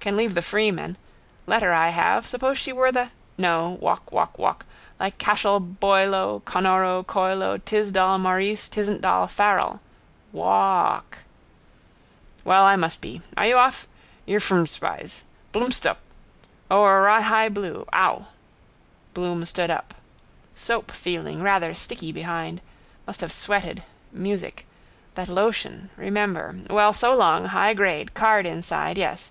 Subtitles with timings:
[0.00, 0.96] Can leave that Freeman.
[1.46, 2.26] Letter I have.
[2.26, 3.10] Suppose she were the?
[3.36, 3.76] No.
[3.82, 4.64] Walk, walk, walk.
[4.98, 9.78] Like Cashel Boylo Connoro Coylo Tisdall Maurice Tisntdall Farrell.
[10.32, 11.18] Waaaaaaalk.
[12.44, 13.20] Well, I must be.
[13.36, 13.86] Are you off?
[14.26, 15.24] Yrfmstbyes.
[15.52, 15.98] Blmstup.
[16.70, 17.84] O'er ryehigh blue.
[17.92, 18.28] Ow.
[19.12, 19.92] Bloom stood up.
[20.54, 22.62] Soap feeling rather sticky behind.
[23.06, 24.66] Must have sweated: music.
[25.14, 26.60] That lotion, remember.
[26.70, 27.44] Well, so long.
[27.44, 28.14] High grade.
[28.14, 28.96] Card inside.
[28.96, 29.30] Yes.